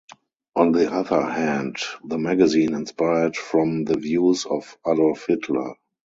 [0.55, 5.75] On the other hand, the magazine inspired from the views of Adolf Hitler.